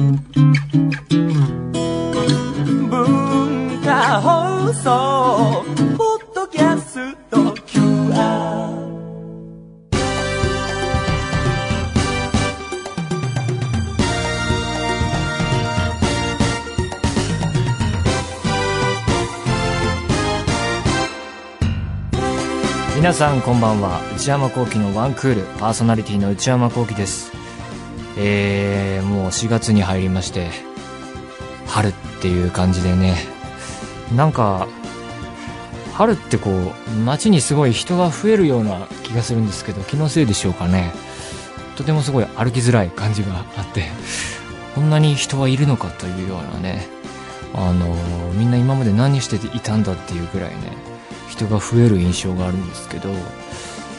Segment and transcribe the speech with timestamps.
[0.00, 0.16] 文
[3.84, 5.64] 化放送
[5.98, 8.80] ポッドキャスト QR
[22.96, 27.39] 皆さんこんばんは内山聖輝のワンクールパーソナリティの内山聖輝です
[28.22, 30.50] えー、もう4月に入りまして
[31.66, 33.16] 春っていう感じでね。
[34.14, 34.68] なんか
[35.94, 40.92] 春ってこう街にすごい人が増えるような気がするんですけど気のせいでしょうかね。
[41.76, 43.84] とてもすごい歩きづらい感じがあって
[44.74, 46.86] こんなに人はいるのかというようなね。
[47.54, 47.86] あの
[48.34, 50.56] みんな今まで何していたんだっていうぐらいね
[51.28, 53.08] 人が増える印象があるんですけど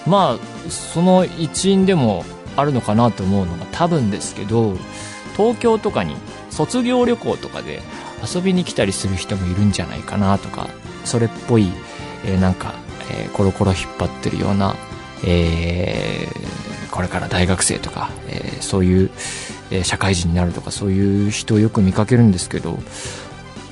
[0.08, 2.23] まあその一因でも
[2.55, 4.75] あるのかなと思うのが多分ですけど
[5.35, 6.15] 東京とかに
[6.49, 7.81] 卒業旅行とかで
[8.35, 10.67] 遊びに来たりする人もいるんじゃないかなとか
[11.05, 11.71] それっぽい、
[12.25, 12.75] えーなんか、
[13.11, 14.75] えーコロコロ引っ張ってるような、
[15.25, 16.52] えー
[16.91, 19.11] これから大学生とか、えそういう、
[19.71, 22.77] え社会人になるとかそういう人をよく見かけるんですけど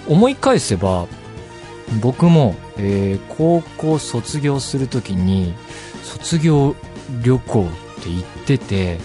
[0.08, 1.06] 思い返せば
[2.02, 5.54] 僕も、え高校卒業するときに
[6.04, 6.76] 卒業
[7.22, 7.68] 旅行
[8.00, 8.98] って言ってて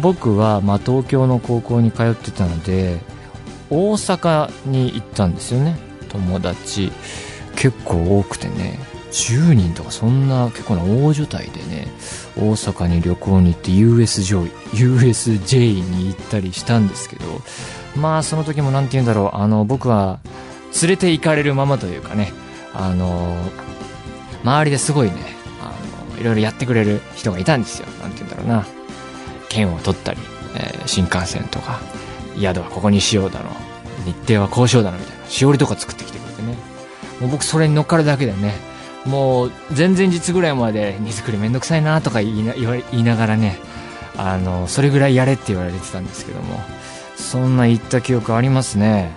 [0.00, 3.00] 僕は、ま、東京の高校に通ってたので
[3.68, 5.78] 大阪に行ったんですよね。
[6.08, 6.90] 友達。
[7.54, 8.78] 結構多くてね。
[9.12, 11.88] 10人とかそんな結構な大所帯でね
[12.36, 17.24] 大阪に旅行に行って USJ, USJ に行ったりしたんですけど
[17.96, 19.36] まあその時も何て言うんだろう。
[19.36, 20.20] あの僕は
[20.80, 22.32] 連れて行かれるままというかね。
[22.72, 23.36] あの
[24.44, 25.39] 周りですごいね
[26.20, 27.88] いろいろやってくれる人がいたんですよ。
[28.02, 28.66] なんて言うんだろうな。
[29.48, 30.20] 券を取ったり、
[30.54, 31.80] えー新幹線とか
[32.38, 33.50] 宿はここにしようだの
[34.04, 35.26] 日程はこうしようだのみたいな。
[35.26, 36.56] しおりとか作ってきてくれてね。
[37.20, 38.54] もう僕それに乗っかるだけでね
[39.04, 43.58] もう前々日ぐらいまで荷造りめんどくさいなとか言いな言いながらね
[44.16, 46.60] あのそれぐらいやれって言われてたんですけども。
[47.16, 49.12] そんな言った記憶ありますね。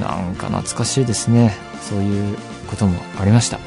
[0.00, 1.54] なんか懐かしいですね。
[1.80, 2.36] そういう
[2.66, 3.60] こともありました。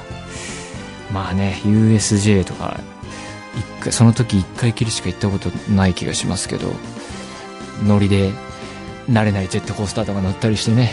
[1.11, 2.79] まあね USJ とか
[3.55, 6.71] 一回その時一回きりしか行ったことない気がしますけど
[7.85, 8.31] ノリで
[9.09, 10.91] 慣れないジェットコースターとか乗ったりしてね。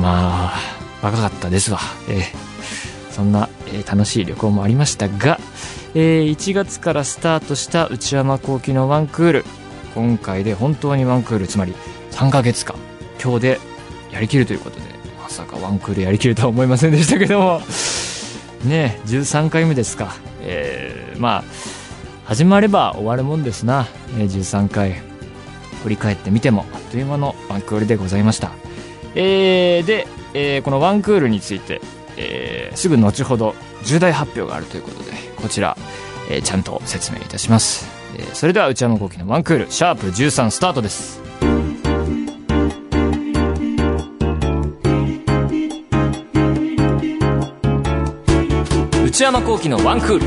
[0.00, 0.60] まあ
[1.02, 1.78] 若かったですわ。
[2.08, 2.48] えー
[3.10, 5.40] そんな、えー楽しい旅行もありましたが、
[5.94, 9.44] えー1月からスタートした内山聖輝のワンクール。
[9.94, 11.74] 今回で本当にワンクールつまり
[12.12, 12.76] 3ヶ月間
[13.20, 13.60] 今日で
[14.12, 14.82] やりきるということで
[15.20, 17.60] まさかワンクールやりきるとは思いませんでしたけども。
[18.64, 20.14] ね13回目ですか。
[20.42, 21.44] えーまあ
[22.24, 23.86] 始まれば終わるもんですな、
[24.18, 25.00] えー13回。
[25.82, 28.50] 振り返ってみてもあっという間のワンクールでございました。
[29.14, 31.80] えーで、えーこのワンクールについて、
[32.16, 33.54] えーすぐ後ほど
[33.84, 35.76] 重大発表があるということでこちら、
[36.30, 37.86] えーちゃんと説明いたします、
[38.16, 41.27] えーそれでは内山聖輝のワンクールシャープ13スタートです。
[49.18, 50.26] 内山聖輝のワンクール、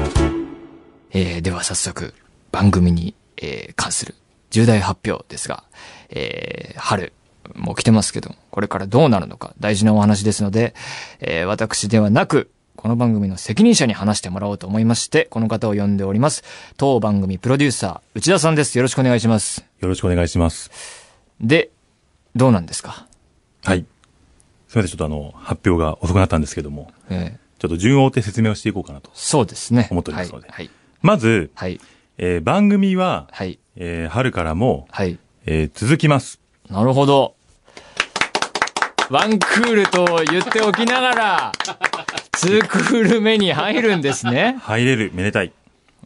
[1.11, 2.13] えーでは早速
[2.51, 4.15] 番組に、えー関する
[4.49, 5.63] 重大発表ですが、
[6.09, 7.13] えー春
[7.55, 10.75] もう来てますけど、これからどうなるのか大事なお話ですので、
[11.21, 16.43] えー私ではなく、この番組の責任者に話してもらおうと思いまして、この方を呼んでおります。
[16.75, 18.77] 当番組プロデューサー、内田さんです。
[18.77, 19.63] よろしくお願いします。
[19.79, 20.69] よろしくお願いします。
[21.39, 21.69] で、
[22.35, 23.07] どうなんですか？
[23.63, 23.85] はい。
[24.67, 29.11] すみません、ちょっとあの、発表が遅くなったんですけども、えーちょっと順を追って説明をしていこうかなと。
[29.13, 29.87] そうですね。
[29.91, 30.71] 思っておりますのではい。
[31.03, 31.79] まず、はい。
[32.17, 33.59] えー番組は、はい。
[33.75, 35.19] えー春からも、はい。
[35.45, 36.39] えー続きます。
[36.69, 37.35] なるほど。
[39.09, 41.51] ワンクールと言っておきながら、
[42.31, 44.57] ツークール目に入るんですね。
[44.61, 45.51] 入れる、めでたい。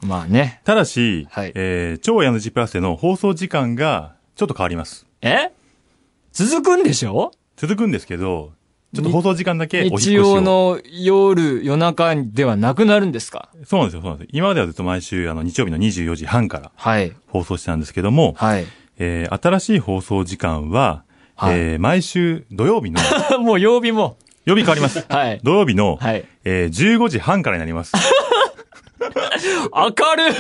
[0.01, 0.59] まあね。
[0.65, 5.05] ただし、はいえー超ヤンジプラスでの放送時間が、ちょっと変わります。
[5.21, 5.51] え？
[6.33, 7.31] 続くんでしょ？
[7.55, 8.51] 続くんですけど、
[8.95, 10.21] ちょっと放送時間だけお引っ越し日を。
[10.37, 13.49] 曜の夜、夜中ではなくなるんですか？
[13.65, 14.29] そうなんですよ、そうなんですよ。
[14.33, 17.11] 今まではずっと毎週、あの、日曜日の24時半からはい。
[17.27, 18.65] 放送してたんですけども、はい。
[18.97, 21.03] えー新しい放送時間は、
[21.35, 23.01] はいえー毎週土曜日の、
[23.43, 24.17] もう曜日も。
[24.45, 25.03] 曜日変わります。
[25.09, 25.39] はい。
[25.43, 26.23] 土曜日の、はい。
[26.45, 27.93] えー15時半からになります。
[29.75, 30.31] 明る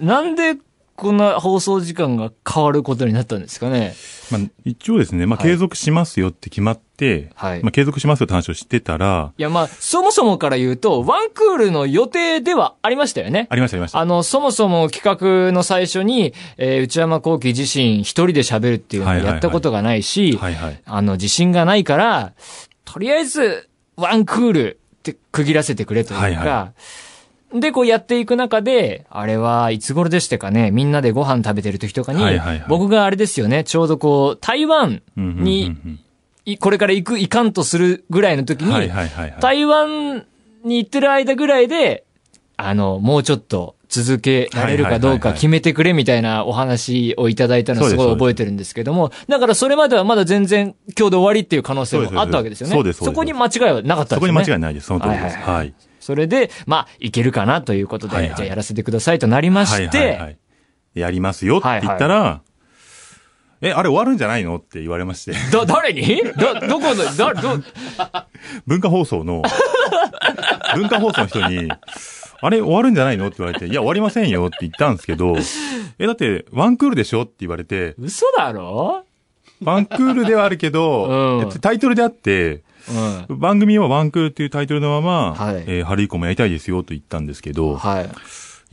[0.00, 0.56] いなんで、
[1.02, 3.92] こんな放送時間が変わることになったんですかね。
[4.30, 13.48] まあ、一応ですね、まあ、はい継続しますよって決まって、はいまあ、継続しますよって話をしてたら、いや、まあ、そもそもから言うと、ワンクールの予定ではありましたよね。
[13.50, 13.98] ありました、ありました。
[13.98, 20.80] あの、そもそも企画の最初に、えー内山幸輝自身一人で喋るっていうのをはいはいはいやったことがないし、はいはい。
[20.84, 22.32] あの、自信がないから、
[22.84, 26.72] とりあえず、ワンクールって区切らせてくれというか、はいは
[27.54, 35.76] で、こうやっていく中で、あれはいつ頃でしたかね、みんなでご飯食べてる時とかに、はいはいはい僕があれですよね、ちょうどこう、台湾に、
[36.44, 39.40] いこれから行く、行かんとするぐらいの時に、はいはいはいはい。
[39.40, 40.24] 台湾
[40.64, 42.04] に行ってる間ぐらいで、
[42.56, 52.92] あの、もうちょっと続けられるかどうか決めてくれみたいなお話をいただいたのをすごい覚えてるんですけども、だからそれまではまだ全然今日で終わりっていう可能性もあったわけですよね。
[52.94, 54.20] そこに間違いはなかったですよね。
[54.20, 54.86] こに間違いないです。
[54.86, 55.22] その通りです。
[55.24, 55.74] はいはいはい。
[56.02, 58.36] それで、まあ、いけるかなということで、はいはい。
[58.36, 60.38] じゃあやらせてくださいとなりまして、はいはいはい。
[60.94, 62.42] やりますよって言ったら、
[63.60, 66.20] え、あれ終わるんじゃないのって言われまして、ど、誰に？
[66.36, 67.62] ど、どこの、だ、ど、
[68.66, 69.42] 文化放送の、
[70.74, 71.70] 文化放送の人に、
[72.40, 75.36] あれ終わるんじゃないのって言われて、いや終わりませんよって言ったんですけど、
[76.00, 79.04] え、だってワンクールでしょって言われて、嘘だろ？
[79.62, 81.48] ワンクールではあるけど、うん。
[81.48, 82.64] えタイトルであって、
[83.28, 83.38] うん。
[83.38, 88.10] 番組はワンクールっていうタイトルのまま、はいえー春以降もやりたいですよと言ったんですけど、はい。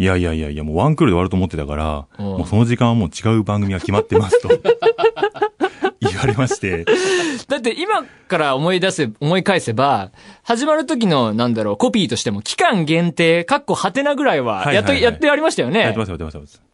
[0.02, 4.48] いやいやいやいや、もうワンクールで終わると思ってたから、うんもうその時間はもう違う番組が決まってますと
[6.00, 6.86] 言われまして、
[7.48, 10.12] だって今から思い出せ、思い返せば、
[10.44, 15.82] 始まる時の、なんだろう、コピーとしても、期間限定、かっこはてなぐらいは、やっと、やってありましたよね。
[15.82, 16.69] やってますやってますやってます。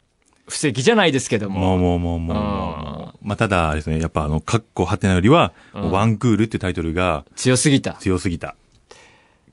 [0.47, 1.77] 布石じゃないですけども。
[1.77, 3.27] もうもうもうもうもう。
[3.27, 7.93] まあ、ただですね、やっぱあの、カッコハテナよりは、うんワンクールってタイトルが強すぎた。
[7.95, 8.55] 強すぎた。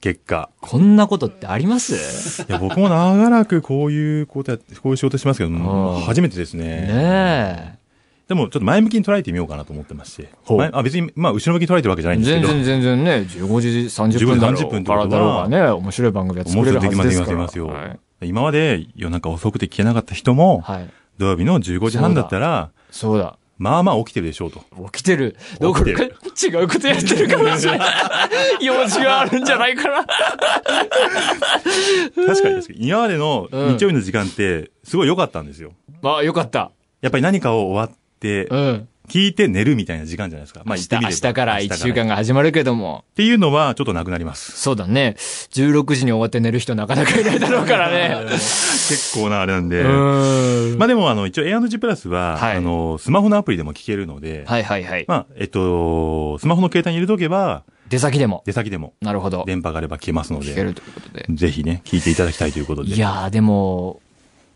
[0.00, 0.50] 結果。
[0.60, 2.42] こんなことってあります？
[2.42, 6.64] いや、僕も長らくこういうことやって、こういう仕事してますけど、ん初めてですね。
[6.64, 7.78] ね
[8.32, 10.31] でも、ちょっと前向きに捉えてみようかなと思ってまして。
[10.49, 12.17] 前あ別に、まあ、後ろ向きに捉えてるわけじゃなえ。
[12.17, 12.49] いんですけど。
[12.49, 17.08] 全然全然ね、15時30分だろ15時30分うってことはからだろうがね、面白い番組が作れるはずですから。
[17.08, 17.87] 面白いできますよは
[18.23, 18.29] い。
[18.29, 20.90] 今まで夜中遅くて聞けなかった人も、はい。
[21.19, 23.37] 土曜日の15時半だったら、そうだ。
[23.58, 24.64] まあまあ起きてるでしょうと。
[24.90, 25.37] 起きてる。
[25.61, 27.88] どこか違うことやってるかもしれない。
[28.64, 30.05] 用事があるんじゃないかな。
[30.05, 30.17] 確
[32.43, 32.88] かに確かに。
[32.88, 35.75] 今までのうん日曜日の時間って、すごい良かったんですよ。
[36.00, 36.73] まあ、よかった。
[37.02, 37.99] やっぱり何かを終わっ。
[39.08, 40.62] 聞いて寝るみたいな時間じゃないですか。
[40.64, 41.04] まあ明日。
[41.04, 43.04] 明日から1週間が始まるけども。
[43.12, 44.52] っていうのはちょっとなくなります。
[44.52, 45.16] そうだね。
[45.19, 48.16] 16時に終わって寝る人なかなかいないだろうからね。
[48.30, 49.82] 結構なあれなんで。
[49.82, 49.86] う
[50.74, 55.04] んまあでもあの、一応 A&G プラスは、はいあの、スマホのアプリでも聞けるので、はいはいはい。
[55.08, 58.42] まあ、えっと、スマホの携帯に入れとけば、出先でも。
[58.46, 59.44] 出先でもなるほど。
[59.46, 61.26] 電波があれば聞けますので、聞けるということで。
[61.28, 62.94] ぜひね、聞いていただきたいということで。
[62.94, 64.00] いやー、でも、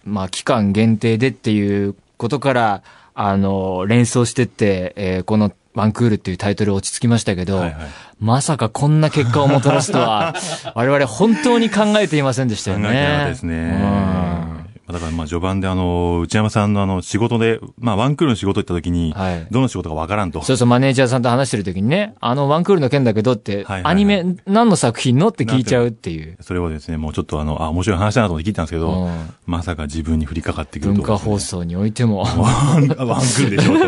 [0.04, 2.82] まあ、期間限定でっていうことから、
[3.16, 7.86] あの、連想してって、えーこのワンクールっていうタイトル落ち着きましたけど、はいはい
[8.18, 10.34] まさかこんな結果をもたらすとは、
[10.74, 12.88] 我々本当に考えていませんでした考よね。
[12.88, 13.54] えてなかったですね。
[13.54, 14.55] うんまあ
[14.92, 20.42] だからまあ序盤であの、内山さんのあの仕事で、まあワンクールの仕事行った時に、はいどの仕事かわからんと。
[20.42, 26.36] そうそう、マネージャーさんと話してる時にね、あの、ワンクールの件だけどって、はいはいはいアニメ、何の作品のって聞いちゃうっていう。
[26.40, 29.16] それをですね、もうちょっとあの、あ、面白い話だなと思って聞いたんですけど、うん
[29.46, 32.24] まさか自分に降りかかってくるとね、化放送においても。
[32.24, 33.86] ワン、クールでしょうと。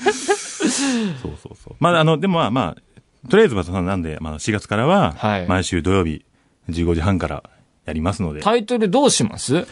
[1.20, 1.74] そうそうそう。
[1.78, 6.24] まああの、でもまあまあ、とりあえずまあそのなんで、まあ4月からははい、毎週土曜日
[6.70, 7.42] 15時半から
[7.90, 8.40] やりますので。
[8.40, 9.66] タイトルどうします？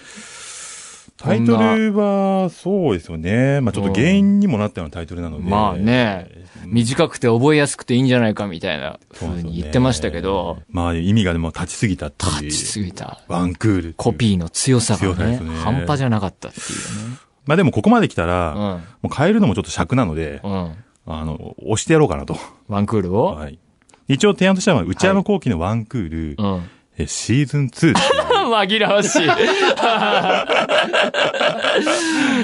[1.16, 3.60] タイトルは、そうですよね。
[3.60, 5.50] まあちょっと原因にもなったようなタイトルなので。
[5.50, 6.28] まあね、
[6.66, 12.32] 短くて覚えやすくていいんじゃないかみたいな風に言ってましたけど、まあ意味がでも立ちすぎたっていう。
[12.32, 13.20] タッチすぎた。
[13.26, 17.16] ワンクールコピーの強さがねね半端じゃなかったっていうね。
[17.46, 18.58] まあでもここまで来たら、うん
[19.02, 20.74] もう変えるのもちょっと尺なので、うん。
[21.10, 22.36] あの、押してやろうかなと。
[22.68, 23.24] ワンクールを？
[23.34, 23.58] はい。
[24.06, 26.70] 一応提案としては、内山幸輝のワンクール、うん。
[26.98, 29.10] えシーズン2っていう紛らわしい。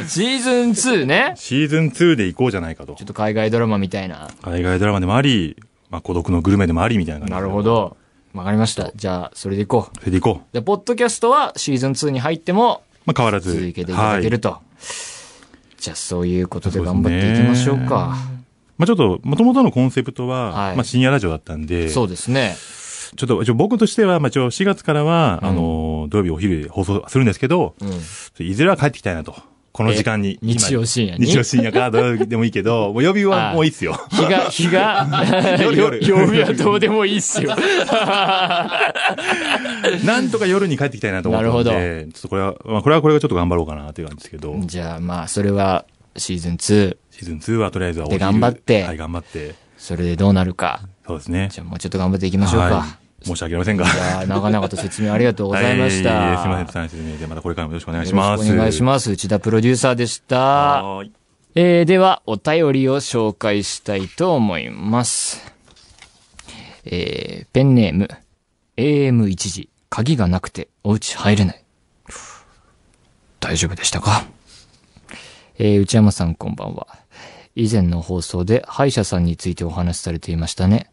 [0.09, 1.33] シーズン2ね。
[1.37, 3.05] シーズン2で行こうじゃないかとちょ。
[3.05, 4.29] っと海外ドラマみたいな。
[4.43, 5.57] 海外ドラマでもあり、
[5.91, 7.63] まあ孤独のグルメでもありみたいな感じでなるほ。
[7.63, 7.97] ど。
[8.33, 8.93] わかりました。
[8.95, 9.99] じゃあ、それでいこう。
[9.99, 10.55] それで行こう。
[10.55, 13.53] で、ポッドキャストはシーズン2に入ってもまあ変わらず。
[13.55, 14.59] 続けていただけるはいと。
[15.79, 18.17] じゃあ、そういうことで頑張っていきましょうか。
[18.79, 22.57] まあちょっと、もともとのコンセプトは、はいまあ深夜ラジオだったんで、そうですね。
[23.17, 28.47] ちょっと、僕としては、まあ一応4月からは、うんあの、土曜日お昼で放送するんですけど、うん。
[28.47, 29.35] いずれは帰ってきたいなと。
[29.75, 30.35] この時間に。
[30.35, 31.27] え日曜深夜に？
[31.27, 33.99] 日曜深夜か、土曜日でもいいけど、 もう曜日はもういいっすよ。
[34.09, 35.09] 日が、日が、
[35.61, 37.57] 夜夜曜日はどうでもいいっすよ。
[40.05, 45.85] なんとか夜に帰ってきたいなと思ってるのなで、ちょっとこれは、まあこれはこれがちょっと頑張ろうかなっていう感じですけど、じゃあまあ、それは
[46.17, 49.57] シーズン2、シーズン2はとりあえずはで頑張ってはい、頑張って。
[49.77, 50.83] それでどうなるか。
[51.07, 51.49] そうですね。
[51.53, 52.67] じゃあもうちょっと頑張っていきましょうか。
[52.77, 53.87] はい申し訳ありませんが。
[53.87, 56.13] じゃあ、長々と説明ありがとうございました。
[56.13, 58.53] はいすいません、説明で、またこれからもよろしくお願いします。
[58.53, 59.11] お願いします。
[59.13, 60.37] 内田プロデューサーでした。
[60.39, 61.13] はーい。
[61.55, 65.41] えー、では、お便りを紹介したいと思います。
[66.85, 68.11] えー、ペンネーム、
[68.77, 71.65] AM1 時、鍵がなくてお家入れない。
[73.41, 74.27] 大丈夫でしたか？
[75.59, 76.89] えー、内山さんこんばんは。
[77.57, 80.91] 以前の放送で歯医者さんについてお話しされていましたね。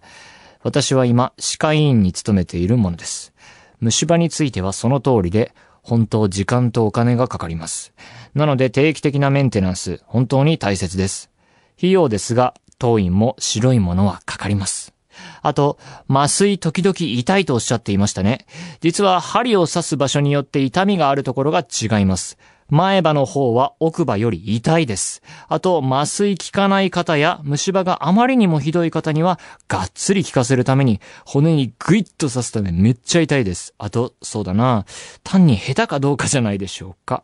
[0.63, 3.33] 私は今、歯科医院に勤めているものです。
[3.79, 7.93] 虫歯についてはその通りで、本当時間とお金がかかります。
[8.35, 11.31] なので定期的なメンテナンス、本当に大切です。
[11.77, 14.93] 費用ですが、当院も白いものはかかります。
[15.41, 18.45] あと、麻酔時々痛いとおっしゃっていましたね。
[18.81, 22.37] 実は針を刺す場所によって痛みがあるところが違います。
[22.71, 25.21] 前歯の方は奥歯より痛いです。
[25.49, 33.73] あと、麻酔効かない方や虫歯があまりにもひどい方には、がっつり効かせるために、骨にグイッと刺すためめっちゃ痛いです。
[33.77, 34.85] あと、そうだな、
[35.21, 37.23] 単に下手かどうかじゃないでしょうか。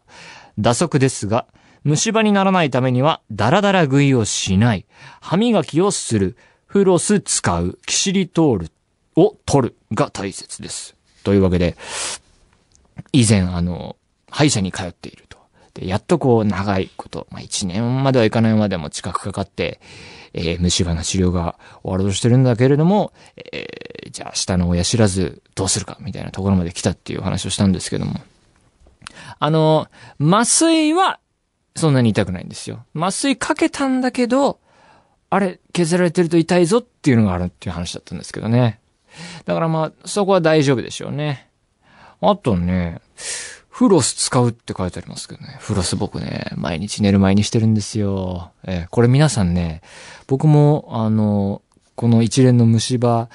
[0.59, 1.47] 打足ですが、
[1.85, 4.85] 虫歯にならないためには、ダラダラ食いをしない。
[5.21, 6.35] 歯磨きをする。
[6.65, 7.79] フロス使う。
[7.85, 8.71] キシリトール
[9.15, 10.97] を取るが大切です。
[11.23, 11.77] というわけで、
[13.13, 13.95] 以前あの、
[14.29, 15.26] 歯医者に通っている。
[15.77, 19.79] で、やっとこう長いこと、まあ一年まではいかないまでも近くかかって、
[20.33, 28.15] えー虫歯の治療が終わろうとしてるんだけれども、えーじゃあ下の親知らずどうするかみたいなところまで来たっていう話をしたんですけども。
[29.37, 29.87] あの、
[30.19, 31.19] 麻酔は
[31.75, 32.85] そんなに痛くないんですよ。
[32.95, 34.59] 麻酔かけたんだけど、
[35.29, 38.79] あれ、削られてると痛いぞっていうのがあるっていう話だったんですけどね。
[39.45, 41.49] だからまあ、そこは大丈夫でしょうね。
[42.21, 43.01] あとね、
[43.77, 45.55] フロス使うって書いてありますけどね。
[45.59, 48.49] フロス僕ね、毎日寝る前にしてるんですよ。
[48.63, 49.83] えーこれ皆さんね、
[50.25, 51.61] 僕も、あの、
[51.93, 53.29] この一連の虫歯、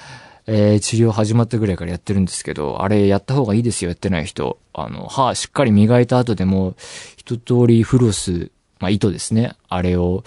[0.45, 4.59] えー治療始まったぐらいからやってるんですけど、あれやった方がいいですよ、やってない人。
[4.73, 6.75] あの、歯しっかり磨いた後でも、
[7.15, 9.55] 一通りフロス、まあ、糸ですね。
[9.69, 10.25] あれを、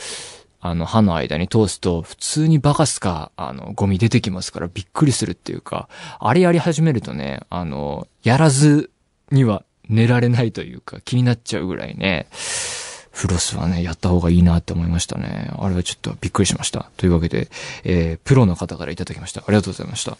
[0.63, 8.89] あの、歯の間に通すと、普通にバカすか、あの、ゴミ出てきますからびっくりするっていうか、あれやり始めるとね、あの、やらず
[9.31, 12.27] には寝られないというか、気になっちゃうぐらいね、
[13.17, 15.51] フロスはね、やった方がいいなって思いましたね。
[15.59, 16.91] あれはちょっとびっくりしました。
[16.97, 17.49] というわけで、
[17.85, 19.41] えー、プロの方からいただきました。
[19.41, 20.19] ありがとうございました。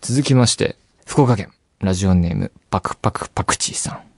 [0.00, 4.13] 続きまして、福岡県、ラジオネーム、パクパクパクチーさん。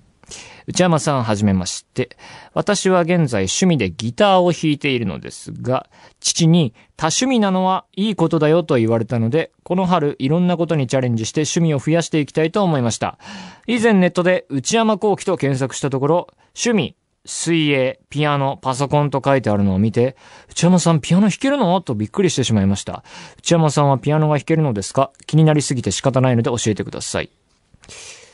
[0.66, 2.16] 内山さんはじめまして。
[2.54, 5.88] 私は現在趣味でギターを弾いているのですが、
[6.20, 13.18] 父に多趣味なのはいいことだよと言われたので、この春いろんなことにチャレンジして趣味を増やしていきたいと思いました。
[13.66, 20.16] 以前ネットで内山幸喜と検索したところ、趣味、水泳、ピアノ、パソコンと書いてあるのを見て、
[20.48, 21.80] 内山さんピアノ弾けるの？
[21.80, 23.02] とびっくりしてしまいました。
[23.38, 25.10] 内山さんはピアノが弾けるのですか？
[25.26, 27.30] 気になりすぎて仕方ないので教えてください。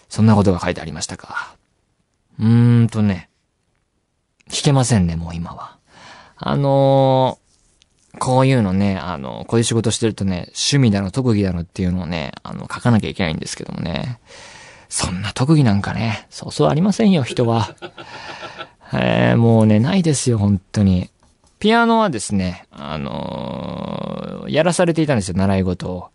[0.09, 1.57] そんなことが書いてありましたか。
[2.39, 3.29] うーんとね、
[4.49, 5.79] 弾けませんね、もう今は。
[6.37, 7.43] あのー
[8.19, 14.21] こういうのね、あの、こういう仕事してるとね、趣味だの、特技だのっていうのをね、あの、書かなきゃいけないんですけどもね。
[14.91, 17.75] そんな特技なんかね、そうそうありませんよ、人は。
[18.93, 21.09] えー、もうね、ないですよ、本当に。
[21.59, 26.11] ピアノはですね、あのーやらされていたんですよ、習い事を。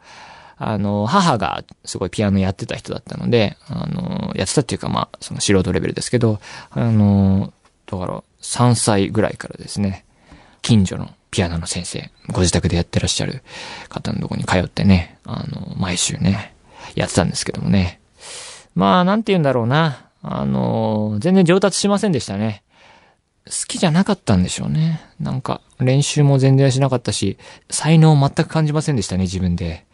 [0.57, 6.39] あの、母がすごいピアノやってた人だったので、あの、やってたっていうかまあ、その素人レベルですけど、
[6.71, 7.53] あの、
[7.85, 10.05] だから3歳ぐらいからですね、
[10.61, 13.43] 近所のピアノの先生、ご自宅でやってらっしゃる
[13.89, 16.55] 方のとこに通ってね、あの、毎週ね、
[16.95, 17.99] やってたんですけどもね。
[18.75, 20.07] まあ、なんて言うんだろうな。
[20.21, 22.63] あの、全然上達しませんでしたね。
[23.45, 25.01] 好きじゃなかったんでしょうね。
[25.19, 27.37] なんか、練習も全然しなかったし、
[27.69, 29.86] 才能全く感じませんでしたね、自分で。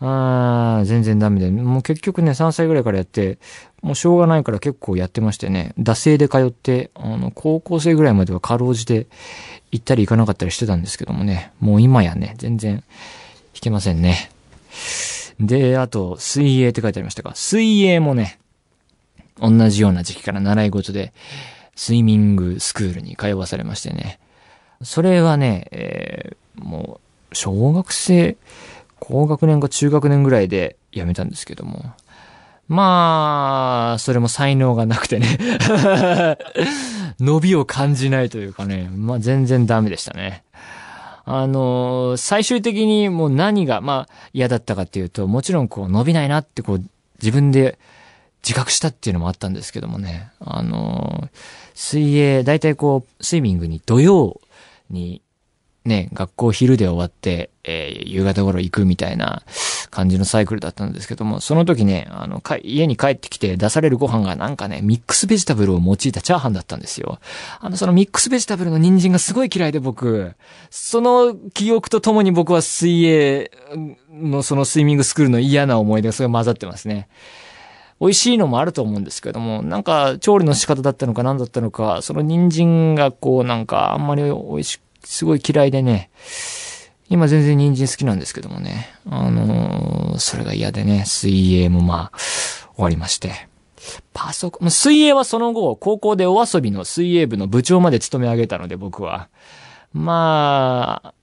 [0.00, 1.50] あー、全然ダメで。
[1.50, 3.38] もう結局ね、3歳ぐらいからやって、
[3.82, 9.06] もうしょうがないから結構やってましてね、惰性で通って、あの、高校生ぐらいまではかろうじて
[9.72, 12.84] 行ったり行かなかったりしてたんですけどもね、もう今やね、全然弾
[13.60, 14.30] けませんね。
[15.40, 18.38] で、あと、水泳って書いてありましたが、水泳もね、
[19.40, 21.12] 同じような時期から習い事で、
[21.74, 24.18] スイミングスクールに通わされましてね。
[24.82, 27.00] それはね、えーも
[27.30, 28.36] う、小学生、
[29.08, 31.82] 高学年か中学年ぐらいで辞めたんですけども。
[32.68, 35.38] まあ、それも才能がなくてね。
[37.18, 40.44] 伸びを感じないというかね、まあ全然ダメでしたね。
[41.24, 46.84] あの最終的にもう何が、まあ嫌だったかっていうと、もちろんこう伸びないなってこう
[47.20, 47.78] 自分で
[48.42, 50.30] 自覚したっていうのもあったんですけどもね。
[50.38, 51.28] あの
[51.74, 54.40] 水泳、だいたいこう、スイミングに土曜
[54.90, 55.22] に
[55.84, 59.42] ね、学校昼で終わって、えー夕方頃行くみたいな
[59.90, 67.18] 感じのサイクルだったんですけども、その時ね、あの、家に帰ってきて出されるご飯がなんかね、ミックスベジタブルを用いたチャーハンだったんですよ。
[67.60, 70.34] あの、そのミックスベジタブルの人参がすごい嫌いで僕、
[70.70, 73.50] その記憶とともに僕は水泳
[74.10, 77.08] のそのスイミングスクールの嫌な思い出がすごい混ざってますね。
[78.00, 86.10] 美味しいのもあると思うんですけども、なんか調理の仕方だったのか何だったのか、その人参がこうなんかあんまり美味しく、すごい嫌いでね、
[87.08, 92.18] 今全然人参好きなんですけどもね、あのーそれが嫌でね、水泳もまあ、
[92.74, 93.48] 終わりまして。
[94.12, 99.28] パソコン、水泳はその後、高校でお遊びの水泳部の部長まで務め上げたので僕は。
[99.92, 101.14] まあ、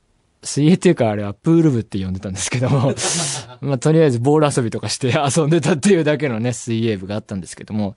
[0.44, 2.94] 水泳っていうかあれはプール部って呼んでたんですけども、
[3.62, 7.96] まあとりあえずボール遊びとかして遊んでたっていうだけのね、水泳部があったんですけども。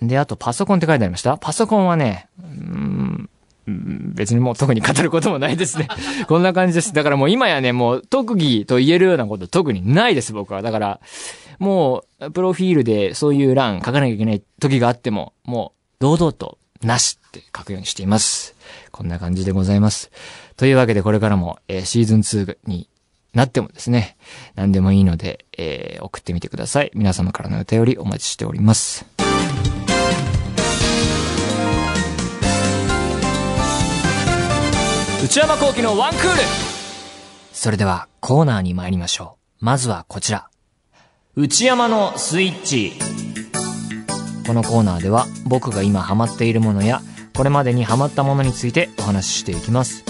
[0.00, 3.30] で、あとパソコンって書いてありましたパソコンはね、うーん
[3.66, 5.88] 別にもう特に語ることもないですね。
[6.28, 6.92] こんな感じです。
[6.92, 10.62] だからもう今やね、もう特技と言えるようなこと特にないです、僕は。
[10.62, 11.00] だから、
[11.58, 18.54] もう、プロフィールでそういう欄書かなきゃいけない時があっても、もう、堂々と、なしって書くようにしています。
[18.90, 20.10] こんな感じでございます。
[20.56, 22.88] というわけでこれからも、えーシーズン2に
[23.32, 24.16] なってもですね、
[24.56, 26.90] 何でもいいので、えー送ってみてください。
[26.94, 29.06] 皆様からのお便りお待ちしております。
[35.22, 36.28] 内山幸喜のワンクール
[37.52, 39.64] それではコーナーに参りましょう。
[39.64, 40.50] まずはこちら。
[41.36, 42.94] 内山のスイッチ。
[44.44, 47.02] このコーナーでは僕が今ハマっているものや
[47.36, 50.02] これまでにハマったものについてお話ししていきます。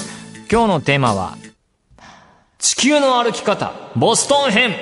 [0.50, 1.36] 今日のテーマは
[2.58, 4.74] 地球の歩き方ボストン編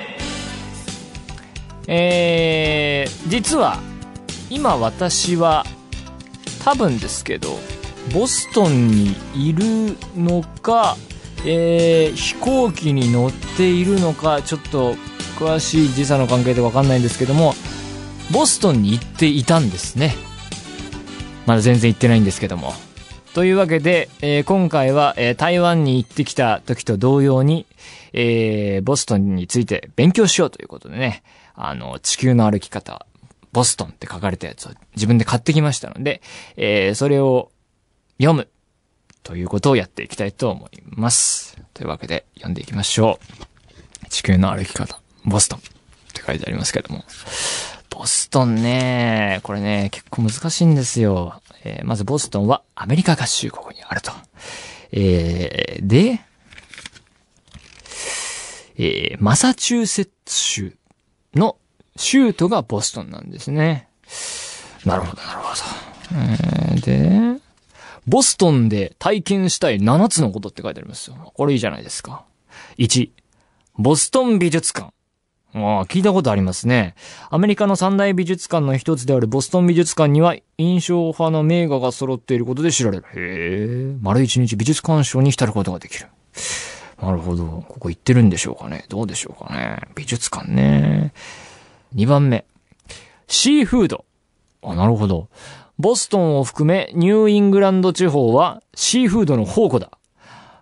[1.88, 3.80] えー、実は
[4.48, 5.64] 今私は
[6.64, 7.58] 多分ですけど
[8.12, 10.96] ボストンにいるのか、
[11.44, 14.94] えー飛行機に乗っているのかちょっと
[15.38, 17.54] 詳しい時差の関係でわかんないんですけども
[18.32, 20.14] ボストンに行っていたんですね。
[21.46, 22.72] まだ全然行ってないんですけども。
[23.34, 27.66] というわけで、えー今回は、えー台湾に行ってきた時と同様に、
[28.12, 31.22] えーボストンについて勉強しようということでね、
[31.54, 33.04] あの、地球の歩き方、
[33.52, 36.22] ボストンって書かれたやつを自分で買ってきましたので、
[36.56, 37.50] えーそれを
[38.20, 38.48] 読む
[39.22, 41.56] ということをやっていきたいと思います。
[41.72, 43.18] というわけで読んでいきましょ
[44.04, 44.08] う。
[44.10, 45.62] 地球の歩き方、ボストンっ
[46.12, 47.02] て書いてありますけども。
[47.88, 51.40] ボストンね、これね、結構難しいんですよ。
[51.64, 54.12] えーまずボストンはアメリカ合衆国にあると。
[54.92, 56.20] えーで、
[58.76, 60.76] えーマサチューセッツ州
[61.34, 61.56] の
[61.96, 63.88] 州都がボストンなんですね。
[64.84, 65.60] なるほど、なるほど。
[66.16, 67.40] えーで、
[68.06, 71.16] ボストンで体験したい7つのことって書いてありますよ。
[71.34, 72.24] これいいじゃないですか。
[72.78, 73.10] 1、
[73.76, 74.92] ボストン美術館。
[75.52, 76.94] ああ、聞いたことありますね。
[77.28, 83.04] アメリカの三大美術館の一つであるボストン美術館には印象派の名画が揃っていることで知られる。
[83.14, 86.06] へえ、丸一日美術鑑賞に浸ることができる。
[87.02, 87.64] なるほど。
[87.68, 88.84] ここ行ってるんでしょうかね。
[88.88, 89.78] どうでしょうかね。
[89.94, 91.12] 美術館ね。
[91.94, 92.44] 2番目。
[93.26, 94.04] シーフード。
[94.62, 95.28] あ、なるほど。
[95.80, 99.90] ボストンを含めニューイングランド地方はシーフードの宝庫だ。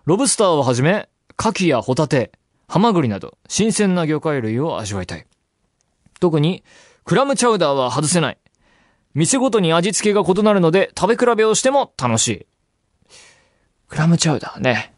[0.05, 2.31] ロブスターをはじめ、牡蠣やホタテ、
[2.69, 5.25] ハマグリなど、新鮮な魚介類を味わいたい。
[6.21, 6.63] 特に、
[7.03, 8.37] クラムチャウダーは外せない。
[9.13, 12.45] 店ごとに味付けが異なるので、食べ比べをしても楽しい。
[13.89, 14.93] クラムチャウダーね。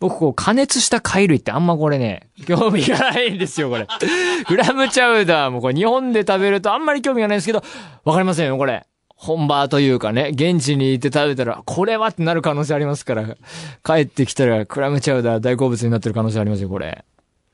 [0.00, 3.86] 僕、こう、加熱した貝類ってあんまこれね、興味がないんですよ、これ。
[4.46, 7.62] クラムチャウダーもこれ日本で食べるとあんまり興味がないんですけど、
[8.04, 8.86] わかりませんよ、これ。
[9.20, 13.36] 本場というかね、現地に行って食べたら、これはってなる可能性ありますから、
[13.84, 17.04] 帰ってきたらクラムチャウダー大好物になってる可能性ありますよ、これ。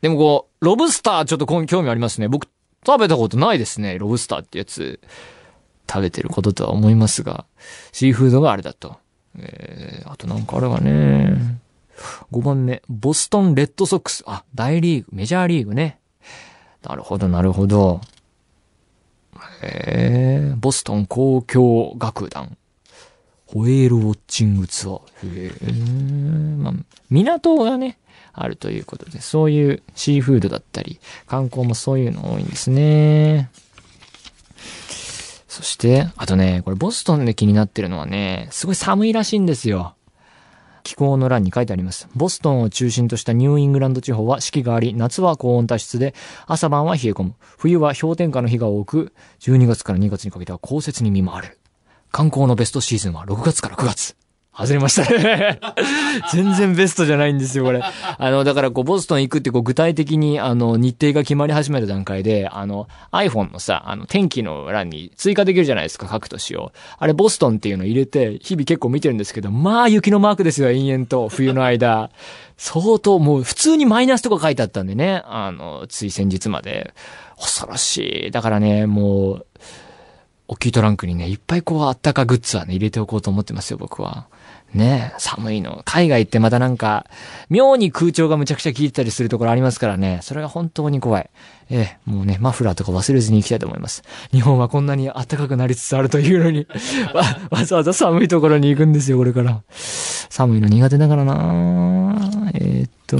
[0.00, 2.28] でもこう、ロブスターちょっと興味ありますね。
[2.28, 2.46] 僕、
[2.86, 5.00] 食べたことないですね、ロブスターってやつ。
[5.90, 7.46] 食べてることとは思いますが、
[7.90, 8.98] シーフードがあれだと。
[9.36, 11.60] えー、あとなんかあれがね、
[12.30, 14.22] 5番目、ボストンレッドソックス。
[14.26, 15.98] あ、大リーグ、メジャーリーグね。
[16.84, 18.00] なるほど、なるほど。
[19.62, 22.56] えー、ボストン交響楽団。
[23.46, 25.00] ホエールウォッチングツアー。
[25.22, 26.74] へーまあ、
[27.10, 27.98] 港がね、
[28.32, 33.50] あるということで、そういうシーフードだったり、観光もそういうの多いんですね。
[35.48, 39.95] そして、あとね、これボストンで気になってるのはね、すごい寒いらしいんですよ。
[40.86, 42.08] 気候の欄に書いてあります。
[42.14, 46.14] ボストンを中心としたニューイングランド地方は四季があり、夏は高温多湿で、
[46.46, 47.34] 朝晩は冷え込む。
[47.58, 51.58] 冬は氷点下の日が多く、12月から2月にかけては降雪に見舞われる。
[52.12, 54.16] 観光のベストシーズンは6月から9月。
[54.58, 55.60] 外れましたね。
[56.32, 57.82] 全然ベストじゃないんですよ、これ。
[57.82, 66.72] あの、だからこう、ボストン行くってこう、具体的に、あの、日程が決まり始めた段階で、あの、iPhone のさ、あの、天気の欄に追加できるじゃないですか、各都市を。
[66.98, 72.10] あれ、ボストンっていうの入れて、日々結構見てるんですけど、まあ、雪のマークですよ、延々と、冬の間。
[72.56, 76.94] 相当、もう、普通にマイナスとか書いてあったんでね、あの、つい先日まで。
[77.38, 78.30] 恐ろしい。
[78.30, 79.46] だからね、もう、
[80.48, 84.26] 大きいトランクにね、いっぱいこう、あったかグッズはね、入れておこうと思ってますよ、僕は。
[84.76, 85.82] ね、寒いの。
[85.84, 87.06] 海外ってまたなんか、
[87.48, 90.20] 妙に空調がむちゃくちゃ効いてたりするところありますからね。
[90.22, 91.30] それが本当に怖い。
[91.70, 94.02] ええ、もうね、マフラーとか忘れずに行きたいと思います。
[94.30, 96.66] 日本はこんなに暖かくなりつつあるというのに、
[97.12, 99.62] わ、わざわざ寒いところに行くんですよ、これから。
[99.70, 103.16] 寒いの苦手だからなえーっと、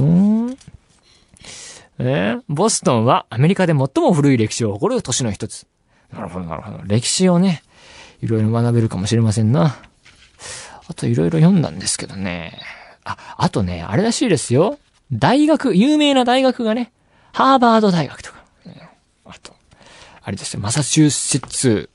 [1.99, 5.65] えーボストンはアメリカで最も古い歴史を誇る都市の一つ。
[6.13, 6.79] なるほど、なるほど。
[6.85, 7.63] 歴史をね、
[8.21, 9.77] いろいろ学べるかもしれませんな。
[10.87, 12.59] あといろいろ読んだんですけどね。
[13.03, 14.79] あ、あとね、あれらしいですよ。
[15.11, 16.91] 大学、有名な大学がね、
[17.33, 18.43] ハーバード大学とか。
[19.25, 19.53] あと、
[20.23, 21.89] あれですよ、マサチューセッツ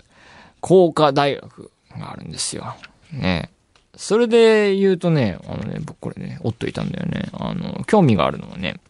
[0.61, 2.75] 工科大学があるんですよ。
[3.13, 3.51] ね。
[3.97, 7.29] それで言うとね、あのね、僕これね、おっといたんだよね。
[7.33, 8.81] あの、興味があるのはね、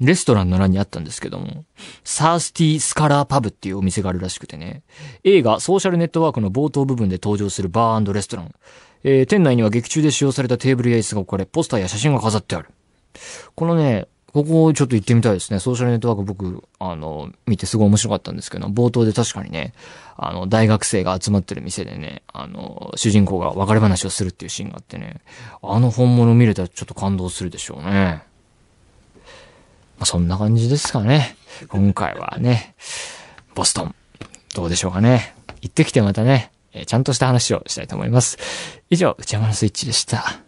[0.00, 1.64] レストランの欄にあったんですけども、
[2.04, 4.82] サースティースカラーパブっていうお店があるらしくてね、
[5.24, 8.54] 映画ソーシャルネットワークの冒頭部分で登場するバーレストラン。
[9.04, 12.68] えー店内には劇中で使用されたテーブルや椅子が置かれ、ポスターや写真が飾ってある。
[13.54, 15.60] このね、ここをちょっと行ってみたいですね。
[15.60, 19.74] ソーシャルネットワーク僕、あの、見てすごい面白かったんですけど、冒頭で確かにね、
[20.16, 25.20] あの、大学生が集まってる店でね、あの、主人公が別れ話をするっていうシーンがあってね、
[25.62, 28.22] あの本物見れたらちょっと感動するでしょうね。
[29.98, 31.36] まあ、そんな感じですかね。
[31.68, 32.74] 今回はね、
[33.54, 33.94] ボストン、
[34.54, 35.34] どうでしょうかね。
[35.60, 38.38] 行ってきてまたね、えーちゃんとした話をしたいと思います。
[38.90, 40.40] 以上、内山のスイッチでした。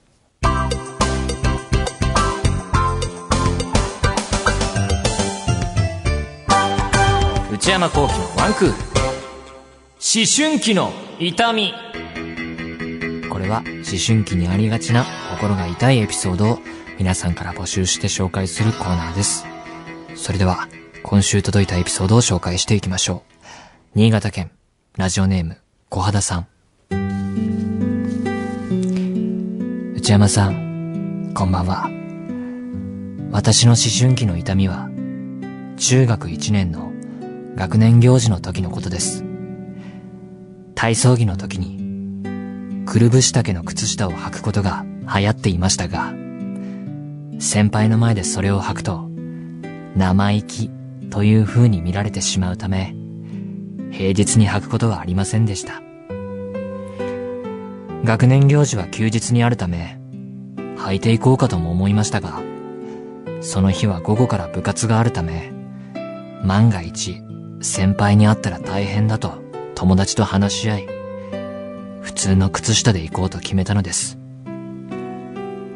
[7.52, 8.72] 内山幸喜のワンクール。
[8.72, 11.72] 思春期の痛み。
[13.30, 16.58] これは思春期にありがちな心が痛いエピソードを
[16.98, 19.46] 皆さんから募集して紹介するコーナーです。
[20.14, 20.68] それでは、
[21.02, 23.34] 今週届いたエピソードを紹介していきましょう。
[23.94, 24.50] 新潟県、
[24.96, 25.58] ラジオネーム、
[25.94, 26.46] 小肌さん。
[29.94, 31.88] 内山さん、こんばんは。
[33.30, 34.88] 私の思春期の痛みは、
[35.76, 36.90] 中学1年の
[37.54, 39.24] 学年行事の時のことです。
[40.74, 46.12] 体操着の時に、くるぶし丈の靴下を履くことが流行っていましたが、
[47.38, 49.08] 先輩の前でそれを履くと、
[49.94, 50.72] 生意気
[51.10, 52.96] という風に見られてしまうため、
[53.92, 55.83] 平日に履くことはありませんでした。
[58.04, 59.98] 学年行事は休日にあるため、
[60.76, 62.42] 履いていこうかとも思いましたが、
[63.40, 65.50] その日は午後から部活があるため、
[66.42, 67.22] 万が一、
[67.62, 69.42] 先輩に会ったら大変だと
[69.74, 70.86] 友達と話し合い、
[72.02, 74.18] 普通の靴下で行こうと決めたのです。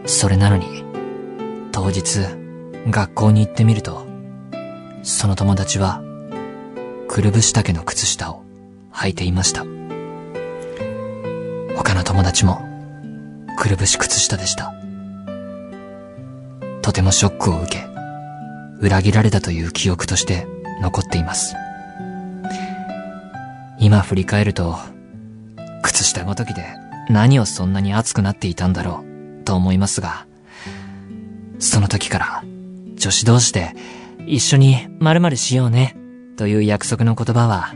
[0.04, 0.84] それなのに、
[1.72, 2.26] 当日、
[2.90, 4.06] 学校に行ってみると、
[5.02, 6.02] その友達は、
[7.08, 8.42] くるぶし丈の靴下を
[8.92, 9.77] 履いていました。
[11.78, 12.60] 他の友達も、
[13.56, 14.74] くるぶし靴下でした。
[16.82, 17.86] とてもショックを受け、
[18.80, 20.48] 裏切られたという記憶として
[20.82, 21.54] 残っています。
[23.78, 24.76] 今振り返ると、
[25.82, 26.66] 靴下ごときで
[27.08, 29.04] 何をそんなに熱くなっていたんだろ
[29.40, 30.26] う、と思いますが、
[31.60, 32.44] その時から
[32.96, 33.72] 女子同士で
[34.26, 35.96] 一緒に〇〇しようね、
[36.36, 37.72] という約束の言葉は、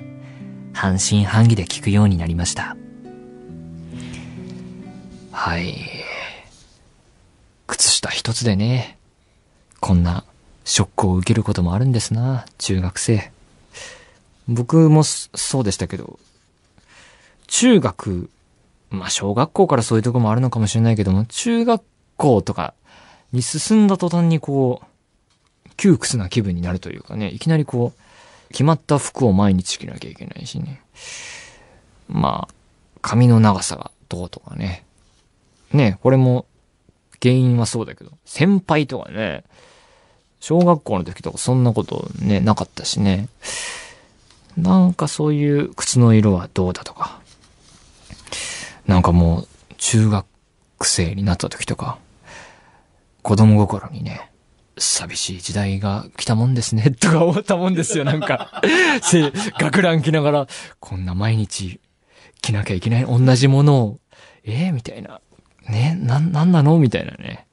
[0.72, 2.76] 半信半疑で聞くようになりました。
[5.44, 5.74] はい。
[7.66, 8.96] 靴下一つでね、
[9.80, 10.24] こんな
[10.64, 13.32] ショックを受けることもあるんですな、中学生。
[14.46, 16.20] 僕もそうでしたけど、
[17.48, 18.30] 中学、
[18.90, 21.82] まあ小学校からそういうとこもあるのかもしれないけども、中学
[22.18, 22.72] 校とか
[23.32, 30.82] に進んだ途端にこう、窮屈な気分になるというかね、いきなりこう、決まった服を毎日着なきゃいけないしね。
[32.08, 32.54] まあ、
[33.00, 34.84] 髪の長さがどうとかね。
[35.72, 36.46] ね、これも
[37.22, 39.44] 原因はそうだけど、先輩とかね、
[40.40, 43.28] 小学校の時とかそんなことね、なかったしね。
[44.56, 47.20] なんかそういう靴の色はどうだとか、
[48.86, 50.26] なんかもう中学
[50.82, 51.98] 生になった時とか、
[53.22, 54.32] 子供心にね、
[54.78, 58.62] 寂しい時代が来たもんですね、 とか思ったもんですよ、なんか。
[59.02, 60.46] せ、学ラン着ながら、
[60.80, 61.80] こんな毎日
[62.40, 64.00] 着なきゃいけない同じものを、
[64.44, 65.20] えー、みたいな。
[65.68, 66.78] ね、な、なんなの？
[66.78, 67.46] みたいなね。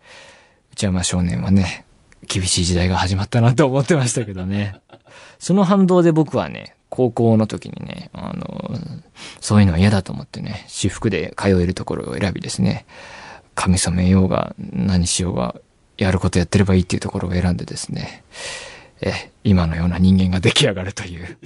[0.73, 1.85] 内山少年はね、
[2.27, 4.75] 厳しい時代が始まったなと思ってましたけどね。
[5.39, 8.71] その反動で僕はね、高校の時にね、あの、
[9.39, 12.85] そういうのは嫌だと思ってね、私服で通えるところを選びですね、
[13.55, 15.55] 髪染めようが何しようが、
[15.97, 18.23] やることやってればいいっていうところを選んでですね、
[19.01, 21.37] え、今のような人間が出来上がるという、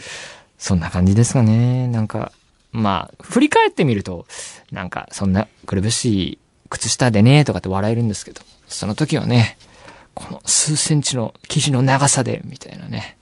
[0.60, 1.88] そんな感じですかね。
[1.88, 2.32] なんか、
[2.71, 4.28] まあ、振り返ってみると、
[4.71, 6.39] なんか、そんな苦しい
[6.73, 9.57] 靴下でね、とかって笑えるんですけど、その時はね、
[10.15, 13.15] この数センチの生地の長さで、みたいなね、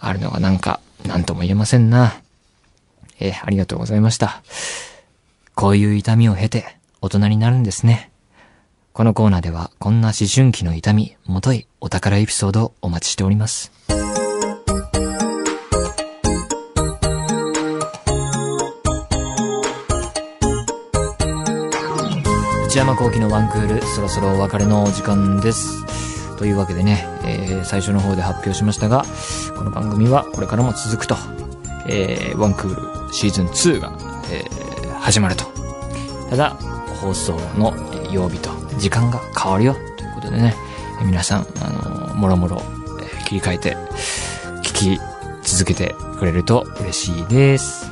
[0.00, 2.20] あるのがなんか、なんとも言えませんな。
[3.18, 4.42] えー、ありがとうございました。
[5.54, 8.10] こういう痛みを経て、大人になるんですね。
[8.94, 13.72] このコーナーでは、こんな思春期の痛み、もといお宝エピソードをお待ちしております。
[22.70, 26.36] 内山幸喜のワンクール、そろそろお別れのお時間です。
[26.36, 29.04] というわけでね、えー、最初の方で発表しましたが、
[29.56, 31.16] この番組はこれからも続くと、
[31.88, 33.92] えー、ワンクールシーズン2が、
[34.30, 35.46] えー、始まると。
[36.30, 36.50] ただ、
[37.00, 37.74] 放送の
[38.12, 40.54] 曜日と時間が変わるよということでね、
[41.04, 42.62] 皆さん、あの、もろもろ
[43.26, 43.76] 切り替えて
[44.62, 45.00] 聞き
[45.42, 47.89] 続けてくれると嬉しいです。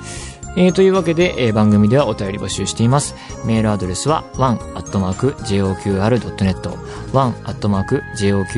[0.57, 3.15] えー、というわけで、えー、番組ではお便り募集しています。
[3.45, 5.69] メールアドレスは one.joqr.net
[7.13, 8.49] one.joqr.net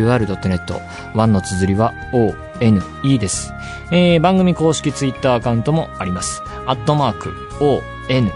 [1.15, 3.53] one の綴りは one です。
[3.93, 6.43] えー、番組公式ツイッターアカウントもあります。
[6.67, 7.35] アットマーク
[8.09, 8.33] one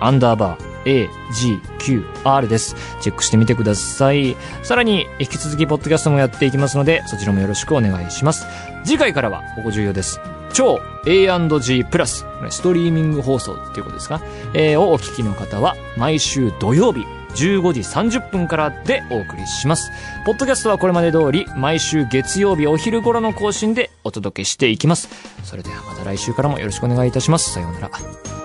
[0.00, 2.74] アンダーバー AGQR です。
[3.00, 4.36] チェックしてみてください。
[4.62, 8.46] さらに、引き続きポッドキャストもやっていきますので、そちらもよろしくお願いします。
[8.84, 10.20] 次回からは、ここ重要です。
[10.52, 14.20] 超 A&G プラス、ストリーミング放送っていうことですか、
[14.54, 19.90] えー、をお聞きの方は、毎週土曜日、15時30分からでお送りします。
[20.26, 25.08] ポッドキャストはこれまで通り、毎週月曜日お昼頃の更新でお届けしていきます。
[25.44, 27.52] それではまた来週からもよろしくお願いいたします。
[27.52, 28.39] さようなら。